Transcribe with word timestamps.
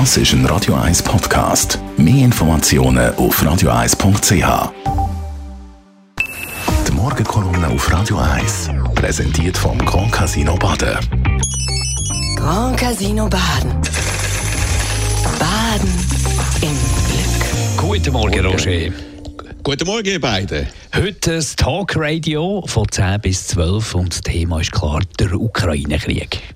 Das 0.00 0.16
ist 0.16 0.32
ein 0.32 0.44
Radio 0.46 0.74
1 0.74 1.04
Podcast. 1.04 1.78
Mehr 1.96 2.24
Informationen 2.24 3.14
auf 3.14 3.40
radio1.ch. 3.40 4.72
Die 6.88 6.92
Morgenkolumne 6.92 7.68
auf 7.68 7.92
Radio 7.92 8.18
1 8.18 8.70
präsentiert 8.96 9.56
vom 9.56 9.78
Grand 9.78 10.10
Casino 10.10 10.56
Baden. 10.56 10.98
Grand 12.34 12.76
Casino 12.76 13.28
Baden. 13.28 13.70
Baden 15.38 15.94
im 16.60 16.76
Glück. 17.06 17.76
Guten 17.76 18.12
Morgen, 18.14 18.46
Roger. 18.46 18.92
Guten 19.62 19.86
Morgen, 19.86 20.08
ihr 20.08 20.20
beiden. 20.20 20.66
Heute 20.92 21.36
das 21.36 21.54
Talkradio 21.54 22.64
von 22.66 22.90
10 22.90 23.20
bis 23.20 23.46
12 23.46 23.94
und 23.94 24.12
das 24.12 24.22
Thema 24.22 24.60
ist 24.60 24.72
klar 24.72 25.02
der 25.20 25.34
Ukraine-Krieg. 25.34 26.53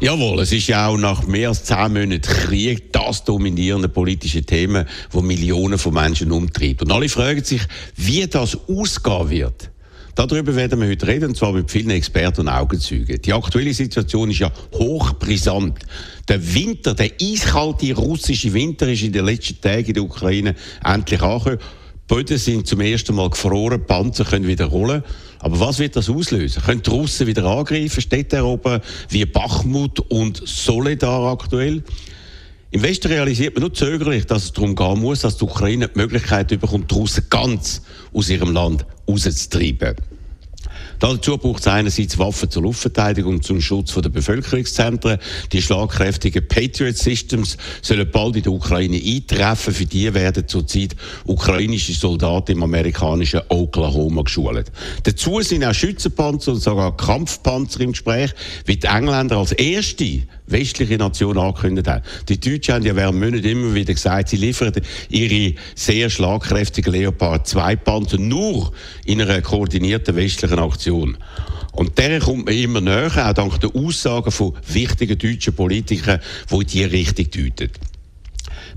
Jawohl, 0.00 0.42
es 0.42 0.52
ist 0.52 0.68
ja 0.68 0.86
auch 0.86 0.96
nach 0.96 1.26
mehr 1.26 1.48
als 1.48 1.64
zehn 1.64 1.92
Monaten 1.92 2.20
Krieg 2.20 2.92
das 2.92 3.24
dominierende 3.24 3.88
politische 3.88 4.42
Thema, 4.42 4.86
das 5.12 5.22
Millionen 5.22 5.76
von 5.76 5.92
Menschen 5.92 6.30
umtreibt. 6.30 6.82
Und 6.82 6.92
alle 6.92 7.08
fragen 7.08 7.42
sich, 7.42 7.62
wie 7.96 8.24
das 8.28 8.56
ausgehen 8.68 9.30
wird. 9.30 9.70
Darüber 10.14 10.54
werden 10.54 10.80
wir 10.80 10.88
heute 10.88 11.06
reden, 11.06 11.30
und 11.30 11.36
zwar 11.36 11.52
mit 11.52 11.68
vielen 11.68 11.90
Experten 11.90 12.42
und 12.42 12.48
Augenzeugen. 12.48 13.20
Die 13.20 13.32
aktuelle 13.32 13.74
Situation 13.74 14.30
ist 14.30 14.38
ja 14.38 14.52
hochbrisant. 14.74 15.80
Der 16.28 16.54
Winter, 16.54 16.94
der 16.94 17.10
eiskalte 17.20 17.92
russische 17.94 18.52
Winter 18.52 18.88
ist 18.88 19.02
in 19.02 19.12
den 19.12 19.24
letzten 19.24 19.60
Tagen 19.60 19.86
in 19.86 19.94
der 19.94 20.02
Ukraine 20.04 20.54
endlich 20.84 21.20
angekommen. 21.22 21.58
Böden 22.08 22.38
sind 22.38 22.66
zum 22.66 22.80
ersten 22.80 23.14
Mal 23.14 23.28
gefroren, 23.28 23.84
Panzer 23.86 24.24
können 24.24 24.46
wieder 24.46 24.64
rollen. 24.64 25.04
Aber 25.40 25.60
was 25.60 25.78
wird 25.78 25.94
das 25.94 26.08
auslösen? 26.08 26.62
Können 26.62 26.82
die 26.82 26.88
Russen 26.88 27.26
wieder 27.26 27.44
angreifen, 27.44 28.00
Städte 28.00 28.36
erobern, 28.36 28.80
wie 29.10 29.26
Bachmut 29.26 30.00
und 30.10 30.42
Soledar 30.44 31.30
aktuell? 31.30 31.82
Im 32.70 32.82
Westen 32.82 33.08
realisiert 33.08 33.54
man 33.54 33.60
nur 33.60 33.74
zögerlich, 33.74 34.24
dass 34.24 34.44
es 34.44 34.52
darum 34.52 34.74
gehen 34.74 35.00
muss, 35.00 35.20
dass 35.20 35.36
die 35.36 35.44
Ukraine 35.44 35.88
die 35.88 35.98
Möglichkeit 35.98 36.48
bekommt, 36.48 36.90
die 36.90 36.94
Russen 36.94 37.26
ganz 37.28 37.82
aus 38.12 38.30
ihrem 38.30 38.52
Land 38.52 38.86
rauszutreiben. 39.06 39.96
Dazu 40.98 41.38
braucht 41.38 41.60
es 41.60 41.68
einerseits 41.68 42.18
Waffen 42.18 42.50
zur 42.50 42.62
Luftverteidigung 42.62 43.34
und 43.34 43.44
zum 43.44 43.60
Schutz 43.60 43.94
der 43.94 44.08
Bevölkerungszentren. 44.08 45.18
Die 45.52 45.62
schlagkräftigen 45.62 46.46
Patriot 46.48 46.96
Systems 46.96 47.56
sollen 47.82 48.10
bald 48.10 48.36
in 48.36 48.42
der 48.42 48.52
Ukraine 48.52 49.00
eintreffen. 49.00 49.74
Für 49.74 49.86
die 49.86 50.12
werden 50.12 50.48
zurzeit 50.48 50.96
ukrainische 51.24 51.92
Soldaten 51.92 52.52
im 52.52 52.62
amerikanischen 52.62 53.42
Oklahoma 53.48 54.22
geschult. 54.22 54.72
Dazu 55.04 55.40
sind 55.40 55.64
auch 55.64 55.74
Schützenpanzer 55.74 56.52
und 56.52 56.62
sogar 56.62 56.96
Kampfpanzer 56.96 57.80
im 57.80 57.92
Gespräch, 57.92 58.34
wie 58.64 58.76
die 58.76 58.86
Engländer 58.86 59.36
als 59.36 59.52
erste 59.52 60.22
westliche 60.46 60.96
Nation 60.96 61.38
angekündigt 61.38 61.88
haben. 61.88 62.02
Die 62.28 62.40
Deutschen 62.40 62.74
haben 62.74 62.84
ja 62.84 62.96
während 62.96 63.20
Monaten 63.20 63.44
immer 63.44 63.74
wieder 63.74 63.92
gesagt, 63.92 64.30
sie 64.30 64.36
liefern 64.36 64.72
ihre 65.10 65.54
sehr 65.74 66.10
schlagkräftigen 66.10 66.92
Leopard 66.92 67.46
2 67.46 67.76
Panzer 67.76 68.18
nur 68.18 68.72
in 69.04 69.20
einer 69.20 69.42
koordinierten 69.42 70.16
westlichen 70.16 70.58
Aktion. 70.58 70.87
Und 70.90 71.98
der 71.98 72.18
kommt 72.20 72.46
mir 72.46 72.60
immer 72.60 72.80
näher, 72.80 73.28
auch 73.28 73.32
dank 73.32 73.60
der 73.60 73.74
Aussagen 73.74 74.30
von 74.30 74.54
wichtigen 74.66 75.18
deutschen 75.18 75.54
Politikern, 75.54 76.20
die 76.50 76.54
in 76.54 76.66
diese 76.66 76.90
Richtung 76.90 77.30
deuten. 77.30 77.70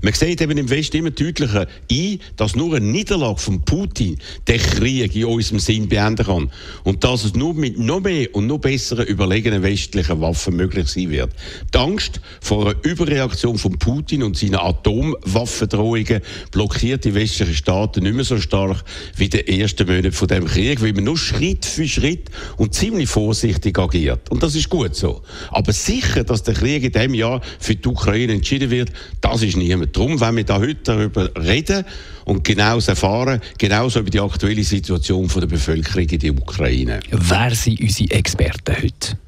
Man 0.00 0.12
sieht 0.14 0.40
eben 0.40 0.58
im 0.58 0.70
Westen 0.70 0.98
immer 0.98 1.10
deutlicher 1.10 1.66
ein, 1.90 2.18
dass 2.36 2.56
nur 2.56 2.76
eine 2.76 2.86
Niederlage 2.86 3.38
von 3.38 3.62
Putin 3.62 4.18
den 4.48 4.58
Krieg 4.58 5.14
in 5.14 5.26
unserem 5.26 5.58
Sinn 5.58 5.88
beenden 5.88 6.26
kann. 6.26 6.50
Und 6.84 7.04
dass 7.04 7.24
es 7.24 7.34
nur 7.34 7.54
mit 7.54 7.78
noch 7.78 8.00
mehr 8.00 8.34
und 8.34 8.46
noch 8.46 8.58
besseren 8.58 9.06
überlegenen 9.06 9.62
westlichen 9.62 10.20
Waffen 10.20 10.56
möglich 10.56 10.88
sein 10.88 11.10
wird. 11.10 11.30
Die 11.74 11.78
Angst 11.78 12.20
vor 12.40 12.66
einer 12.66 12.84
Überreaktion 12.84 13.58
von 13.58 13.78
Putin 13.78 14.22
und 14.22 14.36
seinen 14.36 14.56
Atomwaffendrohungen 14.56 16.20
blockiert 16.50 17.04
die 17.04 17.14
westlichen 17.14 17.54
Staaten 17.54 18.02
nicht 18.02 18.14
mehr 18.14 18.24
so 18.24 18.38
stark 18.38 18.84
wie 19.16 19.28
der 19.28 19.48
ersten 19.48 19.86
Monate 19.86 20.12
von 20.12 20.28
dem 20.28 20.46
Krieg, 20.46 20.80
weil 20.82 20.92
man 20.92 21.04
nur 21.04 21.18
Schritt 21.18 21.64
für 21.64 21.86
Schritt 21.86 22.30
und 22.56 22.74
ziemlich 22.74 23.08
vorsichtig 23.08 23.78
agiert. 23.78 24.30
Und 24.30 24.42
das 24.42 24.54
ist 24.54 24.68
gut 24.68 24.94
so. 24.94 25.22
Aber 25.50 25.72
sicher, 25.72 26.24
dass 26.24 26.42
der 26.42 26.54
Krieg 26.54 26.84
in 26.84 26.92
diesem 26.92 27.14
Jahr 27.14 27.40
für 27.58 27.74
die 27.74 27.88
Ukraine 27.88 28.34
entschieden 28.34 28.70
wird, 28.70 28.92
das 29.20 29.42
ist 29.42 29.56
niemand 29.56 29.81
Darum 29.86 30.20
wenn 30.20 30.36
wir 30.36 30.44
da 30.44 30.58
heute 30.58 30.80
darüber 30.84 31.30
reden 31.36 31.84
und 32.24 32.44
genaues 32.44 32.88
erfahren, 32.88 33.40
genauso 33.58 34.00
über 34.00 34.10
die 34.10 34.20
aktuelle 34.20 34.64
Situation 34.64 35.28
der 35.28 35.46
Bevölkerung 35.46 36.08
in 36.08 36.18
der 36.18 36.32
Ukraine. 36.32 37.00
Wer 37.10 37.54
sind 37.54 37.80
unsere 37.80 38.10
Experten 38.10 38.76
heute? 38.76 39.18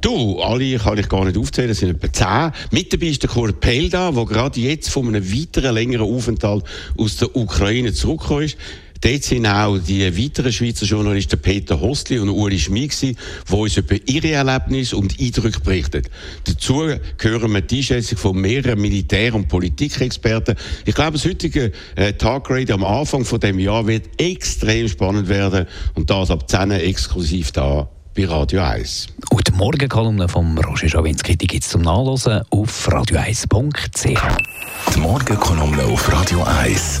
Du, 0.00 0.40
alle 0.40 0.78
kann 0.78 0.96
ich 0.96 1.08
gar 1.10 1.26
nicht 1.26 1.36
aufzählen, 1.36 1.70
es 1.70 1.80
sind 1.80 1.90
etwa 1.90 2.10
zehn. 2.10 2.52
Mit 2.70 2.90
dabei 2.90 3.06
ist 3.06 3.22
der 3.22 3.28
Kurt 3.28 3.60
Pelda, 3.60 4.10
der 4.10 4.24
gerade 4.24 4.58
jetzt 4.58 4.88
von 4.88 5.06
einem 5.06 5.30
weiteren 5.30 5.74
längeren 5.74 6.06
Aufenthalt 6.06 6.64
aus 6.96 7.16
der 7.16 7.36
Ukraine 7.36 7.92
zurückgekommen 7.92 8.44
ist. 8.44 8.56
Dort 9.00 9.22
sind 9.22 9.46
auch 9.46 9.78
die 9.78 10.04
weiteren 10.16 10.52
Schweizer 10.52 10.84
Journalisten 10.84 11.40
Peter 11.40 11.80
Hostli 11.80 12.18
und 12.18 12.28
Uli 12.28 12.58
Schmid 12.58 12.90
die 13.00 13.16
uns 13.48 13.76
über 13.76 13.96
ihre 14.06 14.32
Erlebnisse 14.32 14.96
und 14.96 15.18
Eindrücke 15.20 15.60
berichten. 15.60 16.02
Dazu 16.44 16.94
gehören 17.16 17.52
wir 17.52 17.60
die 17.60 17.78
Einschätzung 17.78 18.18
von 18.18 18.36
mehreren 18.36 18.80
Militär- 18.80 19.34
und 19.34 19.48
Politikexperten. 19.48 20.56
Ich 20.84 20.94
glaube, 20.94 21.12
das 21.12 21.24
heutige 21.24 21.72
äh, 21.96 22.12
Tagrate 22.12 22.74
am 22.74 22.84
Anfang 22.84 23.24
von 23.24 23.40
dem 23.40 23.58
Jahr 23.58 23.86
wird 23.86 24.08
extrem 24.18 24.88
spannend 24.88 25.28
werden 25.28 25.66
und 25.94 26.10
das 26.10 26.30
ab 26.30 26.48
10 26.48 26.72
exklusiv 26.72 27.52
da 27.52 27.88
bei 28.14 28.26
Radio 28.26 28.62
1. 28.62 29.06
Und 29.30 29.46
die 29.46 29.52
Morgenkolumne 29.52 30.28
von 30.28 30.58
Roger 30.58 30.88
Schawinski 30.88 31.36
gibt 31.36 31.62
es 31.62 31.70
zum 31.70 31.82
Nachlesen 31.82 32.42
auf 32.50 32.88
radio1.ch. 32.88 34.22
Die 34.94 35.00
Morgenkolumne 35.00 35.84
auf 35.84 36.12
Radio 36.12 36.42
1. 36.42 37.00